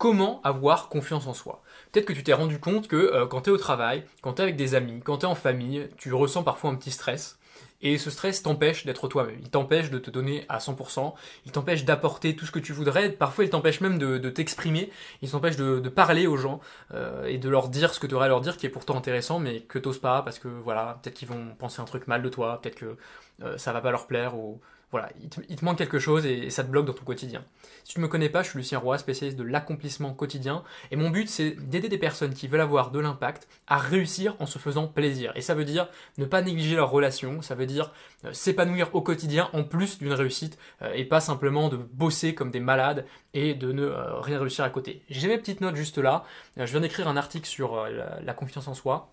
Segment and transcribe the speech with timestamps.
[0.00, 1.62] comment avoir confiance en soi.
[1.92, 4.40] Peut-être que tu t'es rendu compte que euh, quand tu es au travail, quand tu
[4.40, 7.38] es avec des amis, quand tu es en famille, tu ressens parfois un petit stress.
[7.82, 11.12] Et ce stress t'empêche d'être toi-même, il t'empêche de te donner à 100%,
[11.44, 14.90] il t'empêche d'apporter tout ce que tu voudrais, parfois il t'empêche même de, t'exprimer,
[15.20, 16.60] il t'empêche de, parler aux gens
[16.94, 18.96] euh, et de leur dire ce que tu aurais à leur dire qui est pourtant
[18.96, 22.22] intéressant mais que t'oses pas parce que voilà, peut-être qu'ils vont penser un truc mal
[22.22, 22.96] de toi, peut-être que
[23.42, 24.60] euh, ça va pas leur plaire ou
[24.90, 27.44] voilà, il te, manque quelque chose et, ça te bloque dans ton quotidien.
[27.84, 30.96] Si tu ne me connais pas, je suis Lucien Roy, spécialiste de l'accomplissement quotidien, et
[30.96, 34.58] mon but c'est d'aider des personnes qui veulent avoir de l'impact à réussir en se
[34.58, 35.32] faisant plaisir.
[35.36, 37.92] Et ça veut dire ne pas négliger leurs relations, ça veut dire
[38.24, 42.50] euh, s'épanouir au quotidien en plus d'une réussite, euh, et pas simplement de bosser comme
[42.50, 45.02] des malades et de ne euh, rien réussir à côté.
[45.08, 46.24] J'ai mes petites notes juste là,
[46.56, 47.86] je viens d'écrire un article sur
[48.22, 49.12] la confiance en soi,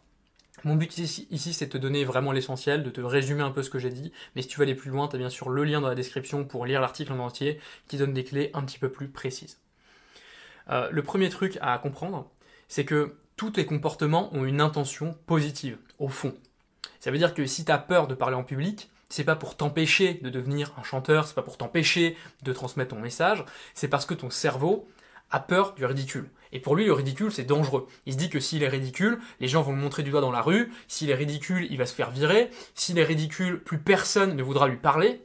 [0.63, 3.69] mon but ici, c'est de te donner vraiment l'essentiel, de te résumer un peu ce
[3.69, 5.63] que j'ai dit, mais si tu veux aller plus loin, tu as bien sûr le
[5.63, 8.79] lien dans la description pour lire l'article en entier qui donne des clés un petit
[8.79, 9.59] peu plus précises.
[10.69, 12.29] Euh, le premier truc à comprendre,
[12.67, 16.35] c'est que tous tes comportements ont une intention positive, au fond.
[16.99, 19.55] Ça veut dire que si tu as peur de parler en public, c'est pas pour
[19.55, 24.05] t'empêcher de devenir un chanteur, c'est pas pour t'empêcher de transmettre ton message, c'est parce
[24.05, 24.89] que ton cerveau
[25.31, 26.29] a peur du ridicule.
[26.51, 27.87] Et pour lui, le ridicule, c'est dangereux.
[28.05, 30.31] Il se dit que s'il est ridicule, les gens vont le montrer du doigt dans
[30.31, 30.71] la rue.
[30.87, 32.49] S'il est ridicule, il va se faire virer.
[32.75, 35.21] S'il est ridicule, plus personne ne voudra lui parler.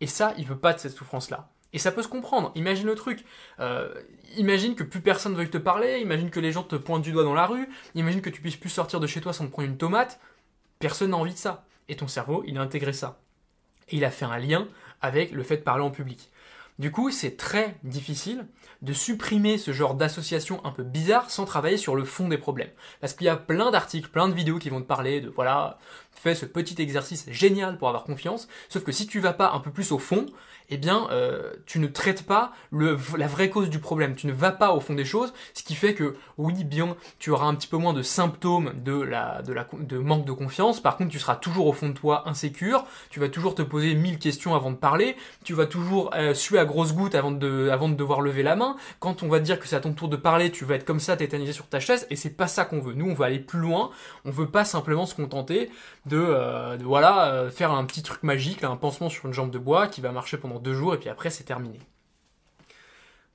[0.00, 1.48] Et ça, il veut pas de cette souffrance-là.
[1.72, 2.52] Et ça peut se comprendre.
[2.54, 3.24] Imagine le truc.
[3.58, 3.92] Euh,
[4.36, 5.98] imagine que plus personne ne veuille te parler.
[6.00, 7.68] Imagine que les gens te pointent du doigt dans la rue.
[7.96, 10.20] Imagine que tu puisses plus sortir de chez toi sans te prendre une tomate.
[10.78, 11.66] Personne n'a envie de ça.
[11.88, 13.18] Et ton cerveau, il a intégré ça.
[13.88, 14.68] Et il a fait un lien
[15.02, 16.30] avec le fait de parler en public.
[16.80, 18.48] Du coup, c'est très difficile
[18.82, 22.70] de supprimer ce genre d'association un peu bizarre sans travailler sur le fond des problèmes.
[23.00, 25.78] Parce qu'il y a plein d'articles, plein de vidéos qui vont te parler de voilà,
[26.20, 29.60] fais ce petit exercice génial pour avoir confiance, sauf que si tu vas pas un
[29.60, 30.26] peu plus au fond,
[30.70, 34.14] eh bien, euh, tu ne traites pas la vraie cause du problème.
[34.14, 37.30] Tu ne vas pas au fond des choses, ce qui fait que, oui, bien, tu
[37.30, 40.80] auras un petit peu moins de symptômes de, la, de, la, de manque de confiance.
[40.80, 42.86] Par contre, tu seras toujours au fond de toi insécure.
[43.10, 45.16] Tu vas toujours te poser mille questions avant de parler.
[45.44, 48.56] Tu vas toujours euh, suer à grosses gouttes avant de, avant de devoir lever la
[48.56, 48.76] main.
[49.00, 50.84] Quand on va te dire que c'est à ton tour de parler, tu vas être
[50.84, 52.06] comme ça, tétanisé sur ta chaise.
[52.10, 52.94] Et c'est pas ça qu'on veut.
[52.94, 53.90] Nous, on veut aller plus loin.
[54.24, 55.70] On veut pas simplement se contenter
[56.06, 59.50] de, euh, de voilà, euh, faire un petit truc magique, un pansement sur une jambe
[59.50, 61.80] de bois qui va marcher pendant deux jours et puis après c'est terminé.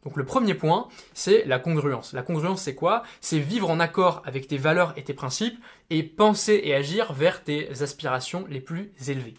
[0.03, 2.13] Donc le premier point, c'est la congruence.
[2.13, 3.03] La congruence, c'est quoi?
[3.19, 7.43] C'est vivre en accord avec tes valeurs et tes principes et penser et agir vers
[7.43, 9.35] tes aspirations les plus élevées.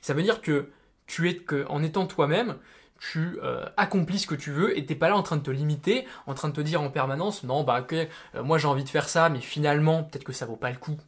[0.00, 0.70] Ça veut dire que
[1.06, 2.56] tu es que en étant toi-même,
[2.98, 5.50] tu euh, accomplis ce que tu veux et t'es pas là en train de te
[5.50, 8.84] limiter, en train de te dire en permanence non bah ok euh, moi j'ai envie
[8.84, 10.98] de faire ça mais finalement peut-être que ça vaut pas le coup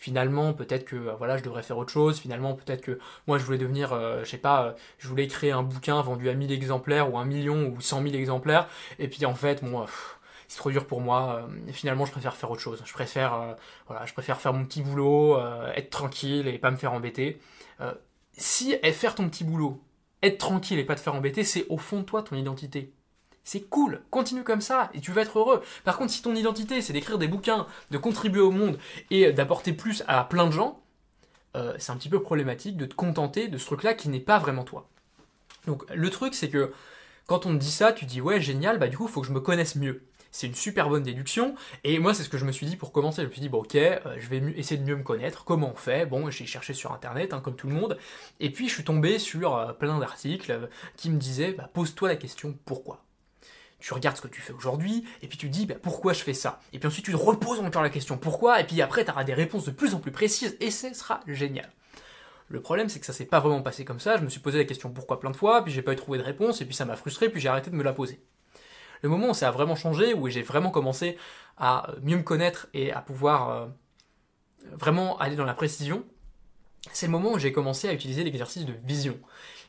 [0.00, 2.18] finalement peut-être que euh, voilà je devrais faire autre chose.
[2.18, 5.52] Finalement peut-être que moi je voulais devenir euh, je sais pas euh, je voulais créer
[5.52, 8.66] un bouquin vendu à 1000 exemplaires ou un million ou 100 000 exemplaires.
[8.98, 9.86] Et puis en fait bon
[10.48, 11.46] c'est trop dur pour moi.
[11.72, 12.82] Finalement je préfère faire autre chose.
[12.84, 13.56] Je préfère
[13.86, 15.38] voilà je préfère faire mon petit boulot
[15.76, 17.38] être tranquille et pas me faire embêter.
[18.32, 19.82] Si faire ton petit boulot
[20.22, 22.92] être tranquille et pas te faire embêter c'est au fond de toi ton identité
[23.44, 25.62] c'est cool, continue comme ça et tu vas être heureux.
[25.84, 28.78] Par contre, si ton identité c'est d'écrire des bouquins, de contribuer au monde
[29.10, 30.80] et d'apporter plus à plein de gens,
[31.56, 34.38] euh, c'est un petit peu problématique de te contenter de ce truc-là qui n'est pas
[34.38, 34.88] vraiment toi.
[35.66, 36.72] Donc le truc c'est que
[37.26, 39.32] quand on te dit ça, tu dis ouais génial, bah du coup faut que je
[39.32, 40.02] me connaisse mieux.
[40.32, 41.54] C'est une super bonne déduction.
[41.82, 43.22] Et moi, c'est ce que je me suis dit pour commencer.
[43.22, 45.44] Je me suis dit, bon, ok, euh, je vais essayer de mieux me connaître.
[45.44, 46.06] Comment on fait?
[46.06, 47.98] Bon, j'ai cherché sur Internet, hein, comme tout le monde.
[48.38, 52.16] Et puis, je suis tombé sur euh, plein d'articles qui me disaient, bah, pose-toi la
[52.16, 53.02] question pourquoi?
[53.80, 56.34] Tu regardes ce que tu fais aujourd'hui, et puis tu dis bah, pourquoi je fais
[56.34, 56.60] ça?
[56.72, 59.24] Et puis ensuite tu te reposes encore la question pourquoi, et puis après tu auras
[59.24, 61.70] des réponses de plus en plus précises, et ce sera génial.
[62.48, 64.58] Le problème c'est que ça s'est pas vraiment passé comme ça, je me suis posé
[64.58, 66.74] la question pourquoi plein de fois, puis j'ai pas eu trouvé de réponse, et puis
[66.74, 68.22] ça m'a frustré, puis j'ai arrêté de me la poser.
[69.02, 71.16] Le moment où ça a vraiment changé, où j'ai vraiment commencé
[71.56, 73.66] à mieux me connaître et à pouvoir euh,
[74.72, 76.04] vraiment aller dans la précision,
[76.92, 79.18] c'est le moment où j'ai commencé à utiliser l'exercice de vision.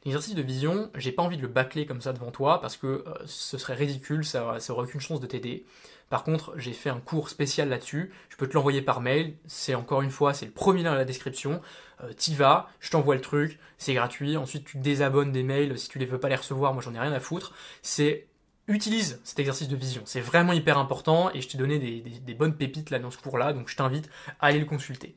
[0.03, 2.87] L'exercice de vision, j'ai pas envie de le bâcler comme ça devant toi parce que
[2.87, 5.65] euh, ce serait ridicule, ça, ça aurait aucune chance de t'aider.
[6.09, 8.11] Par contre, j'ai fait un cours spécial là-dessus.
[8.29, 9.35] Je peux te l'envoyer par mail.
[9.47, 11.61] C'est encore une fois, c'est le premier lien dans la description.
[12.03, 14.35] Euh, T'y vas, je t'envoie le truc, c'est gratuit.
[14.35, 16.73] Ensuite, tu désabonnes des mails si tu les veux pas les recevoir.
[16.73, 17.53] Moi, j'en ai rien à foutre.
[17.81, 18.27] C'est
[18.67, 20.01] utilise cet exercice de vision.
[20.05, 23.53] C'est vraiment hyper important et je t'ai donné des, bonnes pépites là dans ce cours-là,
[23.53, 24.09] donc je t'invite
[24.39, 25.15] à aller le consulter.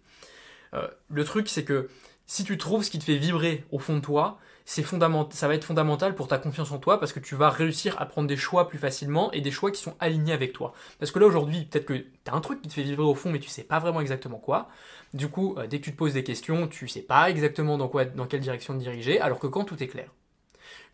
[0.75, 1.89] Euh, le truc, c'est que
[2.27, 5.55] si tu trouves ce qui te fait vibrer au fond de toi, c'est ça va
[5.55, 8.37] être fondamental pour ta confiance en toi parce que tu vas réussir à prendre des
[8.37, 10.73] choix plus facilement et des choix qui sont alignés avec toi.
[10.99, 13.15] Parce que là aujourd'hui, peut-être que tu as un truc qui te fait vibrer au
[13.15, 14.71] fond mais tu sais pas vraiment exactement quoi.
[15.13, 17.89] Du coup, euh, dès que tu te poses des questions, tu sais pas exactement dans
[17.89, 20.11] quoi dans quelle direction te diriger alors que quand tout est clair.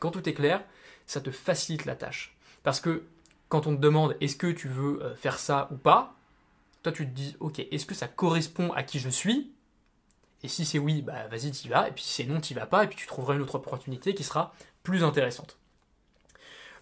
[0.01, 0.65] Quand tout est clair,
[1.07, 2.37] ça te facilite la tâche.
[2.65, 3.05] Parce que
[3.49, 6.17] quand on te demande est-ce que tu veux euh, faire ça ou pas,
[6.83, 9.53] toi tu te dis ok, est-ce que ça correspond à qui je suis?
[10.43, 12.67] Et si c'est oui, bah vas-y t'y vas, et puis si c'est non, t'y vas
[12.67, 15.59] pas, et puis tu trouveras une autre opportunité qui sera plus intéressante.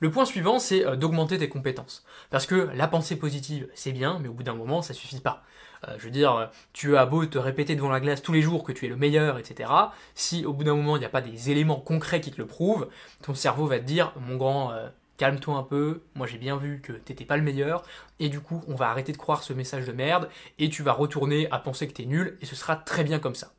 [0.00, 2.04] Le point suivant, c'est euh, d'augmenter tes compétences.
[2.30, 5.42] Parce que la pensée positive, c'est bien, mais au bout d'un moment, ça suffit pas.
[5.86, 8.62] Euh, je veux dire, tu as beau te répéter devant la glace tous les jours
[8.62, 9.70] que tu es le meilleur, etc.
[10.14, 12.46] Si au bout d'un moment, il n'y a pas des éléments concrets qui te le
[12.46, 12.88] prouvent,
[13.22, 14.88] ton cerveau va te dire, mon grand, euh,
[15.18, 17.82] calme-toi un peu, moi j'ai bien vu que t'étais pas le meilleur,
[18.18, 20.92] et du coup, on va arrêter de croire ce message de merde, et tu vas
[20.92, 23.52] retourner à penser que t'es nul, et ce sera très bien comme ça.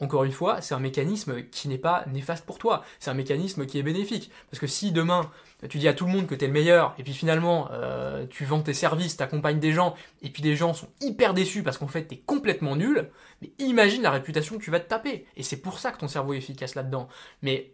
[0.00, 3.66] Encore une fois, c'est un mécanisme qui n'est pas néfaste pour toi, c'est un mécanisme
[3.66, 4.32] qui est bénéfique.
[4.50, 5.30] Parce que si demain,
[5.68, 8.26] tu dis à tout le monde que tu es le meilleur, et puis finalement, euh,
[8.28, 11.78] tu vends tes services, t'accompagnes des gens, et puis des gens sont hyper déçus parce
[11.78, 13.10] qu'en fait, tu es complètement nul,
[13.42, 15.24] mais imagine la réputation que tu vas te taper.
[15.36, 17.06] Et c'est pour ça que ton cerveau est efficace là-dedans.
[17.42, 17.70] Mais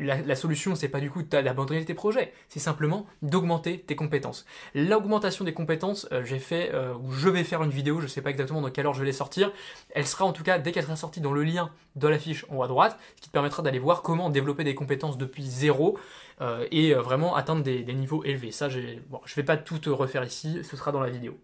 [0.00, 4.46] la, la, solution, c'est pas du coup d'abandonner tes projets, c'est simplement d'augmenter tes compétences.
[4.74, 8.22] L'augmentation des compétences, euh, j'ai fait, euh, ou je vais faire une vidéo, je sais
[8.22, 9.52] pas exactement dans quelle heure je vais les sortir.
[9.90, 12.44] Elle sera en tout cas, dès qu'elle sera sortie, dans le lien de la fiche
[12.48, 15.44] en haut à droite, ce qui te permettra d'aller voir comment développer des compétences depuis
[15.44, 15.98] zéro
[16.40, 18.52] euh, et vraiment atteindre des, niveaux élevés.
[18.52, 18.68] Ça,
[19.08, 21.38] bon, je vais pas tout te refaire ici, ce sera dans la vidéo.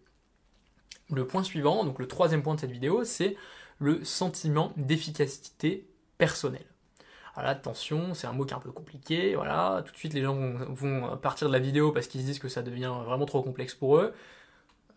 [1.13, 3.37] Le point suivant, donc le troisième point de cette vidéo, c'est
[3.79, 5.87] le sentiment d'efficacité
[6.19, 6.65] personnelle.
[7.37, 10.23] Voilà, attention, c'est un mot qui est un peu compliqué, voilà, tout de suite les
[10.23, 10.35] gens
[10.71, 13.75] vont, partir de la vidéo parce qu'ils se disent que ça devient vraiment trop complexe
[13.75, 14.15] pour eux.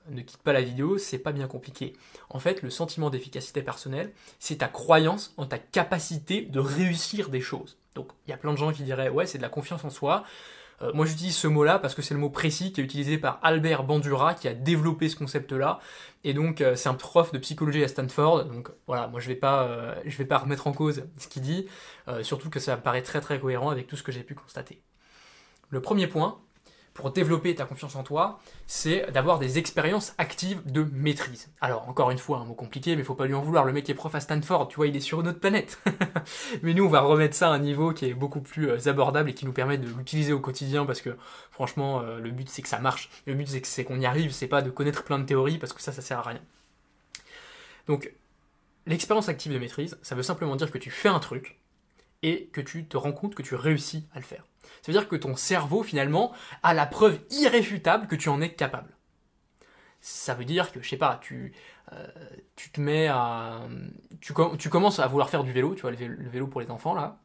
[0.07, 1.93] Ne quitte pas la vidéo, c'est pas bien compliqué.
[2.29, 7.41] En fait, le sentiment d'efficacité personnelle, c'est ta croyance en ta capacité de réussir des
[7.41, 7.77] choses.
[7.95, 9.89] Donc, il y a plein de gens qui diraient, ouais, c'est de la confiance en
[9.89, 10.23] soi.
[10.81, 13.39] Euh, moi, j'utilise ce mot-là parce que c'est le mot précis qui est utilisé par
[13.43, 15.79] Albert Bandura, qui a développé ce concept-là.
[16.23, 18.45] Et donc, euh, c'est un prof de psychologie à Stanford.
[18.45, 21.41] Donc, voilà, moi, je vais pas, euh, je vais pas remettre en cause ce qu'il
[21.41, 21.67] dit,
[22.21, 24.81] surtout que ça me paraît très très cohérent avec tout ce que j'ai pu constater.
[25.69, 26.39] Le premier point,
[26.99, 31.49] pour développer ta confiance en toi, c'est d'avoir des expériences actives de maîtrise.
[31.61, 33.63] Alors, encore une fois, un mot compliqué, mais faut pas lui en vouloir.
[33.63, 35.81] Le mec est prof à Stanford, tu vois, il est sur une autre planète.
[36.61, 39.29] mais nous, on va remettre ça à un niveau qui est beaucoup plus euh, abordable
[39.29, 41.15] et qui nous permet de l'utiliser au quotidien parce que,
[41.51, 43.09] franchement, euh, le but c'est que ça marche.
[43.25, 45.81] Le but c'est qu'on y arrive, c'est pas de connaître plein de théories parce que
[45.81, 46.41] ça, ça sert à rien.
[47.87, 48.11] Donc,
[48.87, 51.59] l'expérience active de maîtrise, ça veut simplement dire que tu fais un truc
[52.23, 54.48] et que tu te rends compte que tu réussis à le faire.
[54.81, 56.33] Ça veut dire que ton cerveau, finalement,
[56.63, 58.95] a la preuve irréfutable que tu en es capable.
[60.01, 61.53] Ça veut dire que, je sais pas, tu,
[61.91, 62.07] euh,
[62.55, 63.61] tu te mets à.
[64.21, 66.93] Tu, tu, commences à vouloir faire du vélo, tu vois, le vélo pour les enfants,
[66.93, 67.19] là.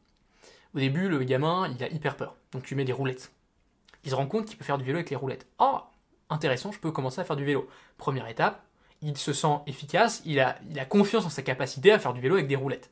[0.75, 2.35] Au début, le gamin, il a hyper peur.
[2.51, 3.31] Donc tu mets des roulettes.
[4.03, 5.47] Il se rend compte qu'il peut faire du vélo avec les roulettes.
[5.57, 5.79] Oh,
[6.29, 7.69] intéressant, je peux commencer à faire du vélo.
[7.97, 8.64] Première étape,
[9.01, 12.21] il se sent efficace, il a, il a confiance en sa capacité à faire du
[12.21, 12.89] vélo avec des roulettes.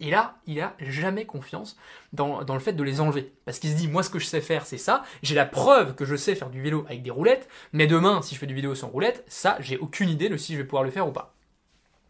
[0.00, 1.76] Et là, il a jamais confiance
[2.12, 3.32] dans, le fait de les enlever.
[3.44, 5.94] Parce qu'il se dit, moi ce que je sais faire, c'est ça, j'ai la preuve
[5.94, 8.54] que je sais faire du vélo avec des roulettes, mais demain, si je fais du
[8.54, 11.12] vélo sans roulettes, ça, j'ai aucune idée de si je vais pouvoir le faire ou
[11.12, 11.36] pas.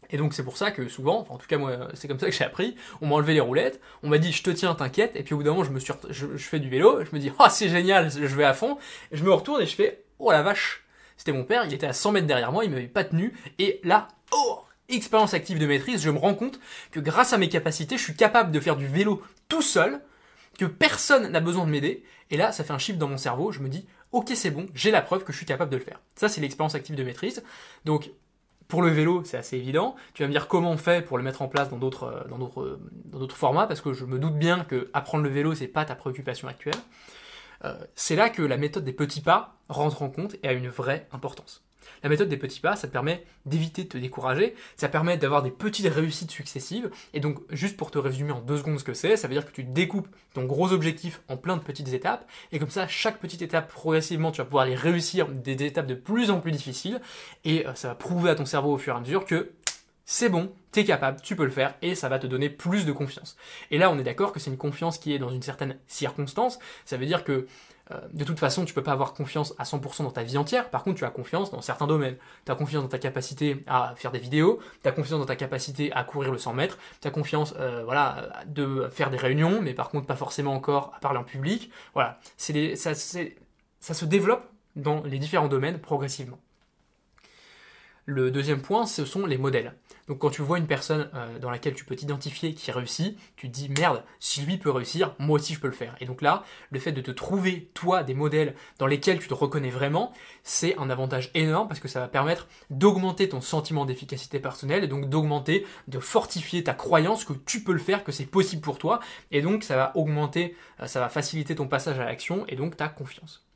[0.09, 2.31] Et donc c'est pour ça que souvent, en tout cas moi c'est comme ça que
[2.31, 5.23] j'ai appris, on m'a enlevé les roulettes, on m'a dit je te tiens, t'inquiète, et
[5.23, 7.45] puis au bout d'un moment je me je, fais du vélo, je me dis oh
[7.49, 8.77] c'est génial, je vais à fond,
[9.11, 10.86] je me retourne et je fais oh la vache,
[11.17, 13.81] c'était mon père, il était à 100 mètres derrière moi, il m'avait pas tenu, et
[13.83, 14.59] là, oh,
[14.89, 16.59] expérience active de maîtrise, je me rends compte
[16.91, 20.01] que grâce à mes capacités, je suis capable de faire du vélo tout seul,
[20.57, 23.51] que personne n'a besoin de m'aider, et là, ça fait un chiffre dans mon cerveau,
[23.51, 25.83] je me dis, ok, c'est bon, j'ai la preuve que je suis capable de le
[25.83, 25.99] faire.
[26.15, 27.43] Ça, c'est l'expérience active de maîtrise.
[27.85, 28.11] Donc,
[28.67, 29.95] pour le vélo, c'est assez évident.
[30.13, 32.37] Tu vas me dire comment on fait pour le mettre en place dans d'autres, dans
[32.37, 35.67] d'autres, dans d'autres formats, parce que je me doute bien que apprendre le vélo, c'est
[35.67, 36.75] pas ta préoccupation actuelle.
[37.63, 40.69] Euh, c'est là que la méthode des petits pas rentre en compte et a une
[40.69, 41.63] vraie importance.
[42.03, 45.41] La méthode des petits pas, ça te permet d'éviter de te décourager, ça permet d'avoir
[45.41, 48.93] des petites réussites successives, et donc juste pour te résumer en deux secondes ce que
[48.93, 52.29] c'est, ça veut dire que tu découpes ton gros objectif en plein de petites étapes,
[52.51, 55.95] et comme ça, chaque petite étape, progressivement, tu vas pouvoir les réussir des étapes de
[55.95, 57.01] plus en plus difficiles,
[57.45, 59.51] et euh, ça va prouver à ton cerveau au fur et à mesure que
[60.09, 62.93] c'est bon, t'es capable, tu peux le faire, et ça va te donner plus de
[62.93, 63.35] confiance.
[63.71, 66.59] Et là, on est d'accord que c'est une confiance qui est dans une certaine circonstance.
[66.85, 67.45] Ça veut dire que
[67.91, 70.69] euh, de toute façon, tu peux pas avoir confiance à 100% dans ta vie entière.
[70.69, 72.15] Par contre, tu as confiance dans certains domaines.
[72.45, 75.35] Tu as confiance dans ta capacité à faire des vidéos, tu as confiance dans ta
[75.35, 79.61] capacité à courir le 100 mètres, tu as confiance, euh, voilà, de faire des réunions,
[79.61, 81.69] mais par contre pas forcément encore à parler en public.
[81.93, 86.39] Voilà, c'est ça, ça se développe dans les différents domaines progressivement.
[88.09, 89.73] Le deuxième point, ce sont les modèles.
[90.07, 93.49] Donc quand tu vois une personne euh, dans laquelle tu peux t'identifier qui réussit, tu
[93.49, 95.93] te dis merde, si lui peut réussir, moi aussi je peux le faire.
[95.99, 99.33] Et donc là, le fait de te trouver toi des modèles dans lesquels tu te
[99.33, 104.39] reconnais vraiment, c'est un avantage énorme parce que ça va permettre d'augmenter ton sentiment d'efficacité
[104.39, 108.25] personnelle et donc d'augmenter, de fortifier ta croyance que tu peux le faire, que c'est
[108.25, 109.01] possible pour toi.
[109.31, 112.77] Et donc ça va augmenter, euh, ça va faciliter ton passage à l'action et donc
[112.77, 113.46] ta confiance.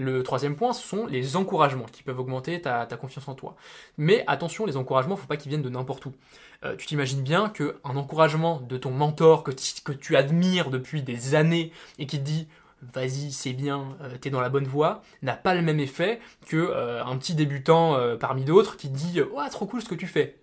[0.00, 3.54] Le troisième point, ce sont les encouragements qui peuvent augmenter ta, confiance en toi.
[3.98, 6.14] Mais attention, les encouragements, faut pas qu'ils viennent de n'importe où.
[6.64, 11.70] Euh, tu t'imagines bien qu'un encouragement de ton mentor que, tu admires depuis des années
[11.98, 12.48] et qui te dit
[12.94, 16.56] vas-y, c'est bien, euh, t'es dans la bonne voie, n'a pas le même effet que
[16.56, 20.06] euh, un petit débutant parmi d'autres qui te dit ouais trop cool ce que tu
[20.06, 20.39] fais.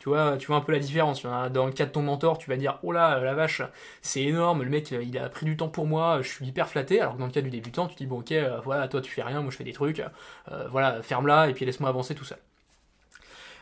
[0.00, 1.22] Tu vois, tu vois un peu la différence.
[1.22, 3.62] Dans le cas de ton mentor, tu vas dire oh là la vache,
[4.02, 7.00] c'est énorme, le mec il a pris du temps pour moi, je suis hyper flatté.
[7.00, 9.22] Alors que dans le cas du débutant, tu dis bon ok, voilà toi tu fais
[9.22, 10.02] rien, moi je fais des trucs,
[10.70, 12.38] voilà ferme-la et puis laisse-moi avancer tout seul.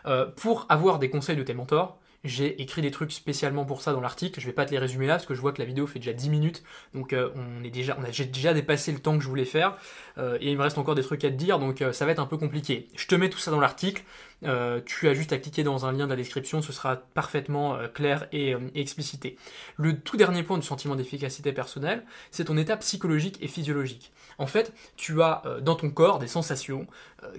[0.06, 3.92] Euh, pour avoir des conseils de tes mentors, j'ai écrit des trucs spécialement pour ça
[3.92, 4.40] dans l'article.
[4.40, 5.98] Je vais pas te les résumer là parce que je vois que la vidéo fait
[5.98, 6.62] déjà 10 minutes.
[6.94, 9.76] Donc euh, on est déjà, a déjà dépassé le temps que je voulais faire.
[10.18, 12.18] Euh, et il me reste encore des trucs à te dire, donc ça va être
[12.18, 12.88] un peu compliqué.
[12.96, 14.02] Je te mets tout ça dans l'article.
[14.42, 18.28] Tu as juste à cliquer dans un lien de la description, ce sera parfaitement clair
[18.32, 19.36] et, et, explicité.
[19.76, 24.12] Le tout dernier point du sentiment d'efficacité personnelle, c'est ton état psychologique et physiologique.
[24.38, 26.86] En fait, tu as dans ton corps des sensations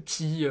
[0.06, 0.46] qui,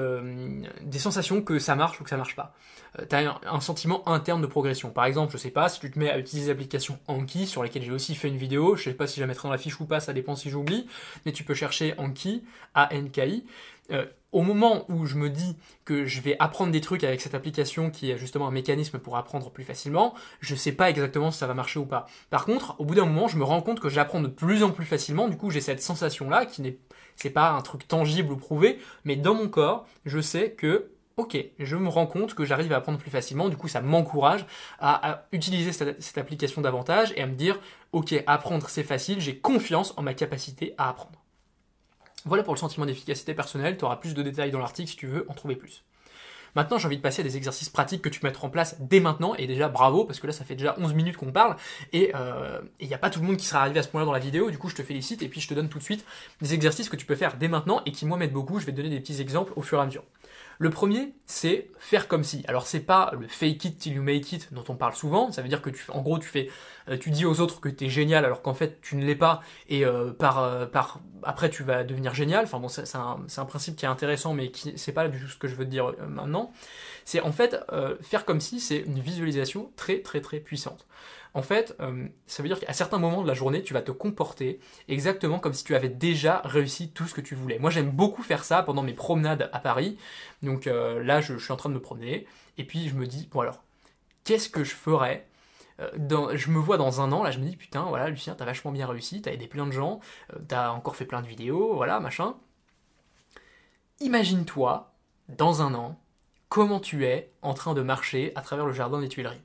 [0.83, 2.55] des sensations que ça marche ou que ça marche pas.
[2.99, 4.91] Euh, tu as un, sentiment interne de progression.
[4.91, 7.83] Par exemple, je sais pas, si tu te mets à utiliser l'application Anki, sur laquelle
[7.83, 9.79] j'ai aussi fait une vidéo, je sais pas si je la mettrai dans la fiche
[9.81, 10.87] ou pas, ça dépend si j'oublie,
[11.27, 13.45] mais tu peux chercher Anki, A-N-K-I.
[13.91, 17.35] Euh, au moment où je me dis que je vais apprendre des trucs avec cette
[17.35, 21.39] application qui est justement un mécanisme pour apprendre plus facilement, je sais pas exactement si
[21.39, 22.07] ça va marcher ou pas.
[22.29, 24.71] Par contre, au bout d'un moment, je me rends compte que j'apprends de plus en
[24.71, 26.77] plus facilement, du coup j'ai cette sensation là qui n'est
[27.17, 31.37] c'est pas un truc tangible ou prouvé, mais dans mon corps, je sais que ok,
[31.59, 34.47] je me rends compte que j'arrive à apprendre plus facilement, du coup ça m'encourage
[34.79, 37.59] à, utiliser cette, application davantage et à me dire,
[37.93, 41.19] ok, apprendre c'est facile, j'ai confiance en ma capacité à apprendre.
[42.25, 45.07] Voilà pour le sentiment d'efficacité personnelle, tu auras plus de détails dans l'article si tu
[45.07, 45.85] veux en trouver plus.
[46.57, 48.77] Maintenant, j'ai envie de passer à des exercices pratiques que tu peux mettre en place
[48.81, 49.35] dès maintenant.
[49.37, 51.57] Et déjà, bravo, parce que là, ça fait déjà 11 minutes qu'on parle.
[51.93, 54.07] Et il euh, n'y a pas tout le monde qui sera arrivé à ce point-là
[54.07, 54.51] dans la vidéo.
[54.51, 55.23] Du coup, je te félicite.
[55.23, 56.05] Et puis, je te donne tout de suite
[56.41, 58.59] des exercices que tu peux faire dès maintenant et qui, moi, m'aident beaucoup.
[58.59, 60.05] Je vais te donner des petits exemples au fur et à mesure.
[60.61, 62.45] Le premier, c'est faire comme si.
[62.49, 65.31] Alors c'est pas le fake it till you make it dont on parle souvent.
[65.31, 66.51] Ça veut dire que tu, en gros, tu fais,
[66.89, 69.15] euh, tu dis aux autres que tu es génial alors qu'en fait tu ne l'es
[69.15, 72.45] pas et euh, par, euh, par après tu vas devenir génial.
[72.45, 75.29] Enfin bon, c'est un, un, principe qui est intéressant, mais qui c'est pas du tout
[75.29, 76.53] ce que je veux te dire maintenant.
[77.05, 77.57] C'est en fait
[78.01, 80.87] faire comme si c'est une visualisation très très très puissante.
[81.35, 83.91] En fait, euh, ça veut dire qu'à certains moments de la journée, tu vas te
[83.91, 87.59] comporter exactement comme si tu avais déjà réussi tout ce que tu voulais.
[87.59, 89.99] Moi, j'aime beaucoup faire ça pendant mes promenades à Paris.
[90.43, 92.27] Donc euh, là, je, suis en train de me promener.
[92.57, 93.63] Et puis, je me dis, bon alors,
[94.25, 95.27] qu'est-ce que je ferais
[95.81, 98.45] euh, je me vois dans un an, là je me dis putain, voilà Lucien, t'as
[98.45, 100.01] vachement bien réussi, t'as aidé plein de gens,
[100.49, 102.35] t'as encore fait plein de vidéos, voilà, machin.
[104.01, 104.93] Imagine-toi,
[105.29, 106.01] dans un an,
[106.49, 109.43] comment tu es en train de marcher à travers le jardin des Tuileries.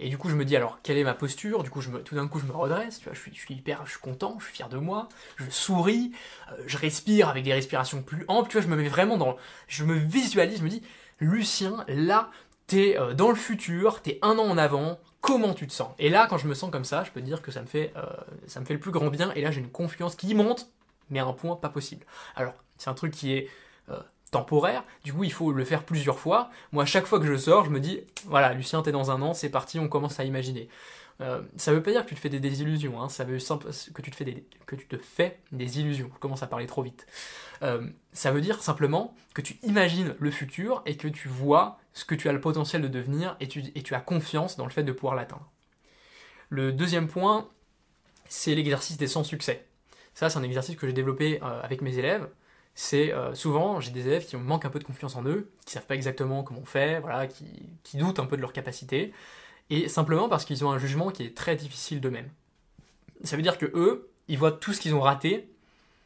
[0.00, 1.62] Et du coup, je me dis alors, quelle est ma posture?
[1.62, 3.40] Du coup, je me, tout d'un coup, je me redresse, tu vois, je suis, je
[3.40, 6.12] suis hyper, je suis content, je suis fier de moi, je souris,
[6.50, 9.36] euh, je respire avec des respirations plus amples, tu vois, je me mets vraiment dans,
[9.68, 10.82] je me visualise, je me dis,
[11.20, 12.30] Lucien, là,
[12.66, 15.90] t'es euh, dans le futur, t'es un an en avant, comment tu te sens?
[15.98, 17.66] Et là, quand je me sens comme ça, je peux te dire que ça me
[17.66, 18.04] fait, euh,
[18.46, 20.68] ça me fait le plus grand bien, et là, j'ai une confiance qui monte,
[21.10, 22.06] mais à un point pas possible.
[22.34, 23.48] Alors, c'est un truc qui est
[24.32, 24.82] temporaire.
[25.04, 26.50] Du coup, il faut le faire plusieurs fois.
[26.72, 29.34] Moi, chaque fois que je sors, je me dis, voilà, Lucien, t'es dans un an,
[29.34, 30.68] c'est parti, on commence à imaginer.
[31.20, 33.08] Euh, ça veut pas dire que tu te fais des désillusions, hein.
[33.08, 34.24] ça veut simple, que tu te fais
[35.52, 36.10] des, illusions.
[36.12, 37.06] Je commence à parler trop vite.
[37.62, 42.04] Euh, ça veut dire simplement que tu imagines le futur et que tu vois ce
[42.04, 44.72] que tu as le potentiel de devenir et tu, et tu as confiance dans le
[44.72, 45.48] fait de pouvoir l'atteindre.
[46.48, 47.48] Le deuxième point,
[48.28, 49.66] c'est l'exercice des sans succès.
[50.14, 52.28] Ça, c'est un exercice que j'ai développé euh, avec mes élèves
[52.74, 55.72] c'est euh, souvent j'ai des élèves qui manquent un peu de confiance en eux, qui
[55.72, 57.44] savent pas exactement comment on fait, voilà, qui,
[57.82, 59.12] qui doutent un peu de leur capacité,
[59.70, 62.30] et simplement parce qu'ils ont un jugement qui est très difficile d'eux-mêmes.
[63.24, 65.48] Ça veut dire que eux, ils voient tout ce qu'ils ont raté,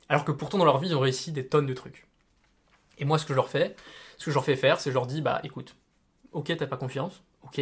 [0.09, 2.07] alors que pourtant dans leur vie ils ont réussi des tonnes de trucs.
[2.99, 3.77] Et moi ce que je leur fais,
[4.19, 5.77] ce que je leur fais faire, c'est je leur dis bah écoute,
[6.33, 7.61] ok t'as pas confiance, ok.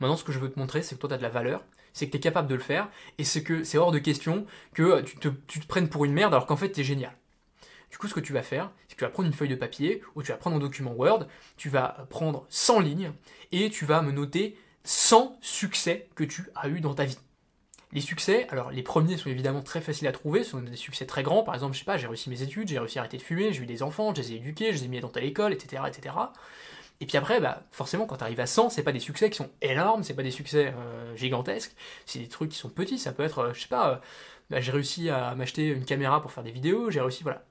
[0.00, 2.06] Maintenant ce que je veux te montrer, c'est que toi t'as de la valeur, c'est
[2.06, 5.16] que t'es capable de le faire, et c'est que c'est hors de question que tu
[5.16, 7.12] te, tu te prennes pour une merde alors qu'en fait t'es génial.
[7.90, 9.54] Du coup, ce que tu vas faire, c'est que tu vas prendre une feuille de
[9.54, 11.26] papier ou tu vas prendre un document Word,
[11.56, 13.12] tu vas prendre 100 lignes
[13.52, 17.18] et tu vas me noter 100 succès que tu as eu dans ta vie.
[17.92, 21.06] Les succès, alors les premiers sont évidemment très faciles à trouver, ce sont des succès
[21.06, 23.16] très grands, par exemple, je sais pas, j'ai réussi mes études, j'ai réussi à arrêter
[23.16, 25.08] de fumer, j'ai eu des enfants, je les ai éduqués, je les ai mis dans
[25.08, 26.14] telle école, etc., etc.
[27.00, 29.36] Et puis après, bah, forcément, quand tu arrives à 100, c'est pas des succès qui
[29.36, 33.12] sont énormes, c'est pas des succès euh, gigantesques, c'est des trucs qui sont petits, ça
[33.12, 33.96] peut être, euh, je sais pas, euh,
[34.50, 37.44] bah, j'ai réussi à m'acheter une caméra pour faire des vidéos, j'ai réussi, voilà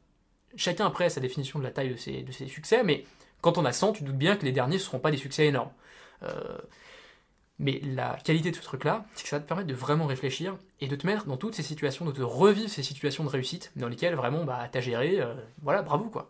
[0.57, 3.05] chacun après a sa définition de la taille de ses, succès, mais
[3.41, 5.45] quand on a 100, tu doutes bien que les derniers ne seront pas des succès
[5.47, 5.71] énormes.
[6.23, 6.57] Euh,
[7.59, 10.57] Mais la qualité de ce truc-là, c'est que ça va te permettre de vraiment réfléchir
[10.79, 13.71] et de te mettre dans toutes ces situations, de te revivre ces situations de réussite
[13.75, 16.29] dans lesquelles vraiment bah, t'as géré, euh, voilà, bravo quoi.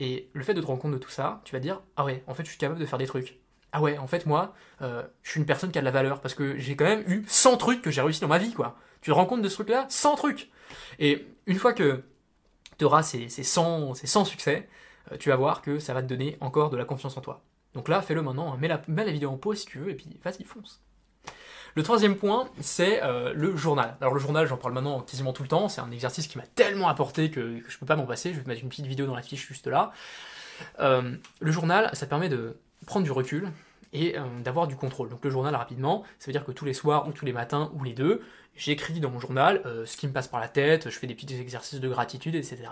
[0.00, 2.04] Et le fait de te rendre compte de tout ça, tu vas te dire, ah
[2.04, 3.38] ouais, en fait je suis capable de faire des trucs.
[3.72, 6.20] Ah ouais, en fait moi, euh, je suis une personne qui a de la valeur
[6.20, 8.76] parce que j'ai quand même eu 100 trucs que j'ai réussi dans ma vie quoi.
[9.02, 9.86] Tu te rends compte de ce truc-là?
[9.88, 10.50] 100 trucs
[10.98, 12.02] Et une fois que
[12.84, 14.68] auras ces, ces, 100, ces 100 succès,
[15.12, 17.42] euh, tu vas voir que ça va te donner encore de la confiance en toi.
[17.74, 18.58] Donc là, fais-le maintenant, hein.
[18.58, 20.82] mets la, vidéo en pause si tu veux, et puis vas-y, fonce.
[21.76, 23.96] Le troisième point, c'est euh, le journal.
[24.00, 26.46] Alors le journal, j'en parle maintenant quasiment tout le temps, c'est un exercice qui m'a
[26.46, 29.06] tellement apporté que, je je peux pas m'en passer, je vais mettre une petite vidéo
[29.06, 29.92] dans la fiche juste là.
[30.80, 33.50] Euh, le journal, ça permet de prendre du recul
[33.92, 35.08] et d'avoir du contrôle.
[35.08, 37.72] Donc le journal, rapidement, ça veut dire que tous les soirs ou tous les matins
[37.74, 38.22] ou les deux,
[38.54, 41.40] j'écris dans mon journal ce qui me passe par la tête, je fais des petits
[41.40, 42.68] exercices de gratitude, etc.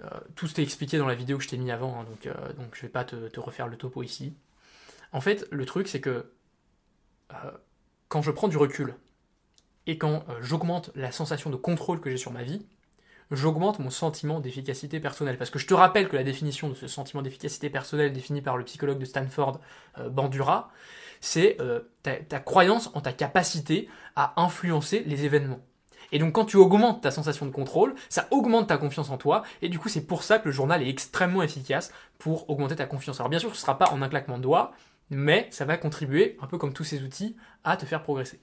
[0.00, 2.52] Euh, tout s'était expliqué dans la vidéo que je t'ai mis avant, hein, donc, euh,
[2.52, 4.34] donc je vais pas te, refaire le topo ici.
[5.12, 6.30] En fait, le truc, c'est que
[7.32, 7.50] euh,
[8.08, 8.94] quand je prends du recul
[9.86, 12.64] et quand j'augmente la sensation de contrôle que j'ai sur ma vie,
[13.30, 15.38] j'augmente mon sentiment d'efficacité personnelle.
[15.38, 18.56] Parce que je te rappelle que la définition de ce sentiment d'efficacité personnelle définie par
[18.56, 19.60] le psychologue de Stanford,
[20.10, 20.70] Bandura,
[21.20, 21.58] c'est
[22.02, 25.60] ta, croyance en ta capacité à influencer les événements.
[26.12, 29.42] Et donc quand tu augmentes ta sensation de contrôle, ça augmente ta confiance en toi,
[29.60, 32.86] et du coup c'est pour ça que le journal est extrêmement efficace pour augmenter ta
[32.86, 33.20] confiance.
[33.20, 34.72] Alors bien sûr ce ne sera pas en un claquement de doigts,
[35.10, 38.40] mais ça va contribuer, un peu comme tous ces outils, à te faire progresser.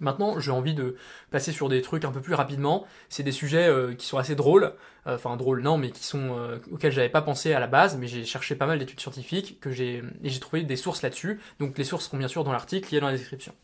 [0.00, 0.96] Maintenant, j'ai envie de
[1.30, 2.86] passer sur des trucs un peu plus rapidement.
[3.08, 4.72] C'est des sujets euh, qui sont assez drôles,
[5.06, 7.96] euh, enfin drôles non, mais qui sont euh, auxquels j'avais pas pensé à la base,
[7.96, 11.40] mais j'ai cherché pas mal d'études scientifiques que j'ai et j'ai trouvé des sources là-dessus.
[11.60, 13.54] Donc les sources seront bien sûr dans l'article, il y a dans la description.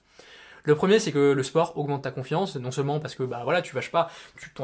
[0.64, 3.62] Le premier, c'est que le sport augmente ta confiance, non seulement parce que bah voilà,
[3.62, 4.10] tu vaches pas,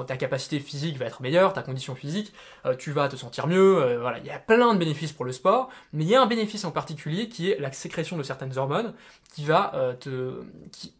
[0.06, 2.32] ta capacité physique va être meilleure, ta condition physique,
[2.64, 5.24] euh, tu vas te sentir mieux, euh, voilà, il y a plein de bénéfices pour
[5.24, 8.22] le sport, mais il y a un bénéfice en particulier qui est la sécrétion de
[8.22, 8.94] certaines hormones
[9.34, 10.42] qui va euh, te,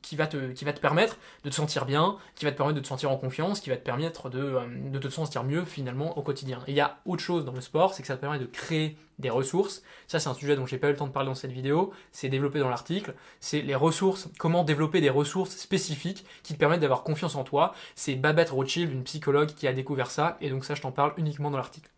[0.03, 2.77] qui, va te, qui va te permettre de te sentir bien, qui va te permettre
[2.77, 4.59] de te sentir en confiance, qui va te permettre de,
[4.91, 6.61] de te sentir mieux finalement au quotidien.
[6.67, 8.47] Et il y a autre chose dans le sport, c'est que ça te permet de
[8.47, 9.83] créer des ressources.
[10.07, 11.93] Ça, c'est un sujet dont j'ai pas eu le temps de parler dans cette vidéo.
[12.13, 13.15] C'est développé dans l'article.
[13.41, 14.29] C'est les ressources.
[14.39, 17.75] Comment développer des ressources spécifiques qui te permettent d'avoir confiance en toi.
[17.95, 20.37] C'est Babette Rothschild, une psychologue, qui a découvert ça.
[20.41, 21.91] Et donc ça, je t'en parle uniquement dans l'article.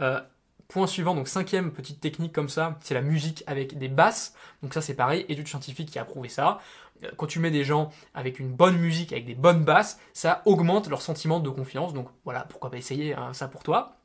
[0.00, 0.20] Euh,
[0.68, 4.34] point suivant, donc cinquième petite technique comme ça, c'est la musique avec des basses.
[4.62, 5.24] Donc ça, c'est pareil.
[5.28, 6.60] Étude scientifique qui a prouvé ça.
[7.04, 10.42] Euh, quand tu mets des gens avec une bonne musique, avec des bonnes basses, ça
[10.44, 11.94] augmente leur sentiment de confiance.
[11.94, 13.97] Donc voilà, pourquoi pas essayer hein, ça pour toi.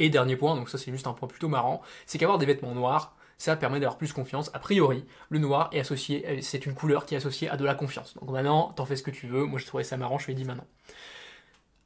[0.00, 2.74] Et dernier point, donc ça c'est juste un point plutôt marrant, c'est qu'avoir des vêtements
[2.74, 4.50] noirs, ça permet d'avoir plus confiance.
[4.54, 7.64] A priori, le noir est associé, euh, c'est une couleur qui est associée à de
[7.64, 8.14] la confiance.
[8.14, 9.44] Donc maintenant, t'en fais ce que tu veux.
[9.44, 10.66] Moi, je trouvais ça marrant, je l'ai dit maintenant.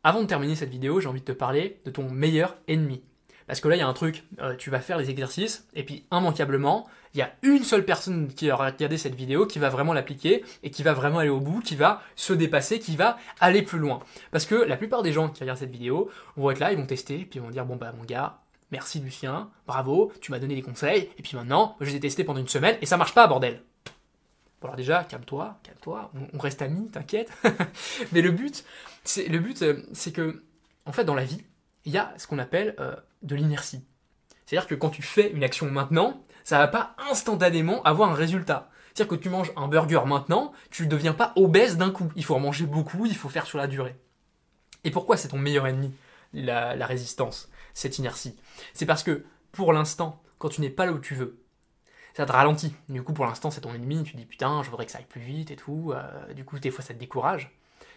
[0.04, 3.02] Avant de terminer cette vidéo, j'ai envie de te parler de ton meilleur ennemi.
[3.46, 5.82] Parce que là, il y a un truc, euh, tu vas faire les exercices, et
[5.82, 9.68] puis immanquablement, il y a une seule personne qui aura regardé cette vidéo qui va
[9.68, 13.18] vraiment l'appliquer, et qui va vraiment aller au bout, qui va se dépasser, qui va
[13.40, 14.00] aller plus loin.
[14.30, 16.86] Parce que la plupart des gens qui regardent cette vidéo vont être là, ils vont
[16.86, 18.38] tester, puis ils vont dire, bon bah mon gars,
[18.70, 22.24] merci Lucien, bravo, tu m'as donné des conseils, et puis maintenant, je les ai testés
[22.24, 23.60] pendant une semaine, et ça marche pas, bordel
[24.64, 27.30] alors déjà, calme-toi, calme-toi, on, reste amis, t'inquiète.
[28.12, 28.64] Mais le but,
[29.04, 30.42] c'est le but, euh, c'est que,
[30.86, 31.44] en fait, dans la vie,
[31.84, 33.84] il y a ce qu'on appelle euh, de l'inertie.
[34.46, 38.70] C'est-à-dire que quand tu fais une action maintenant, ça va pas instantanément avoir un résultat.
[38.94, 42.12] C'est-à-dire que tu manges un burger maintenant, tu ne deviens pas obèse d'un coup.
[42.16, 43.96] Il faut en manger beaucoup, il faut faire sur la durée.
[44.84, 45.92] Et pourquoi c'est ton meilleur ennemi,
[46.32, 48.36] la, la résistance, cette inertie?
[48.74, 51.40] C'est parce que, pour l'instant, quand tu n'es pas là où tu veux,
[52.14, 52.74] ça te ralentit.
[52.88, 54.98] Du coup, pour l'instant, c'est ton ennemi, tu te dis putain, je voudrais que ça
[54.98, 55.92] aille plus vite et tout.
[55.92, 57.50] Euh, du coup, des fois, ça te décourage.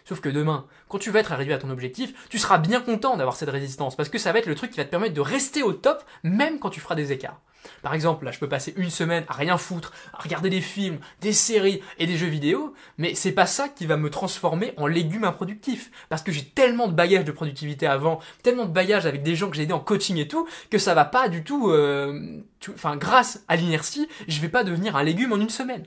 [0.08, 3.18] Sauf que demain, quand tu vas être arrivé à ton objectif, tu seras bien content
[3.18, 5.20] d'avoir cette résistance, parce que ça va être le truc qui va te permettre de
[5.20, 7.42] rester au top, même quand tu feras des écarts.
[7.82, 10.98] Par exemple, là, je peux passer une semaine à rien foutre, à regarder des films,
[11.20, 14.86] des séries et des jeux vidéo, mais c'est pas ça qui va me transformer en
[14.86, 15.90] légume improductif.
[16.08, 19.50] Parce que j'ai tellement de bagages de productivité avant, tellement de bagages avec des gens
[19.50, 22.40] que j'ai aidés en coaching et tout, que ça va pas du tout, euh,
[22.70, 25.84] enfin, grâce à l'inertie, je vais pas devenir un légume en une semaine.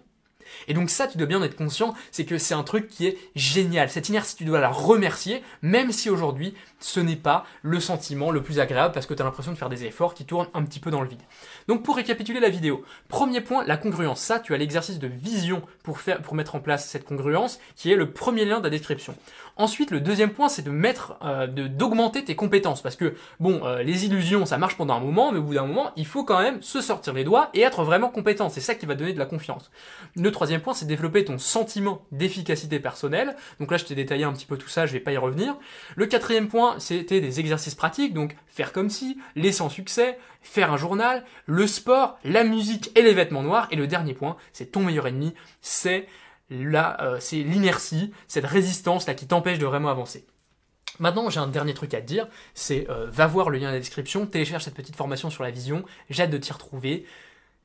[0.68, 3.08] Et donc ça, tu dois bien en être conscient, c'est que c'est un truc qui
[3.08, 3.90] est génial.
[3.90, 8.42] Cette inertie, tu dois la remercier, même si aujourd'hui, ce n'est pas le sentiment le
[8.42, 10.80] plus agréable parce que tu as l'impression de faire des efforts qui tournent un petit
[10.80, 11.22] peu dans le vide.
[11.68, 14.20] Donc pour récapituler la vidéo, premier point, la congruence.
[14.22, 17.92] Ça, tu as l'exercice de vision pour, faire, pour mettre en place cette congruence, qui
[17.92, 19.16] est le premier lien de la description.
[19.62, 23.84] Ensuite, le deuxième point, c'est de mettre, euh, d'augmenter tes compétences, parce que bon, euh,
[23.84, 26.42] les illusions, ça marche pendant un moment, mais au bout d'un moment, il faut quand
[26.42, 28.50] même se sortir les doigts et être vraiment compétent.
[28.50, 29.70] C'est ça qui va donner de la confiance.
[30.16, 33.36] Le troisième point, c'est développer ton sentiment d'efficacité personnelle.
[33.60, 35.56] Donc là, je t'ai détaillé un petit peu tout ça, je vais pas y revenir.
[35.96, 40.74] Le quatrième point, c'était des exercices pratiques, donc faire comme si, les sans succès, faire
[40.74, 43.68] un journal, le sport, la musique et les vêtements noirs.
[43.70, 46.08] Et le dernier point, c'est ton meilleur ennemi, c'est
[46.52, 50.26] là, euh, c'est l'inertie, cette résistance là qui t'empêche de vraiment avancer.
[51.00, 53.74] Maintenant, j'ai un dernier truc à te dire, c'est euh, va voir le lien dans
[53.74, 57.06] la description, télécharge cette petite formation sur la vision, j'ai hâte de t'y retrouver.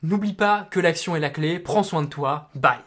[0.03, 2.79] N'oublie pas que l'action est la clé, prends soin de toi, bye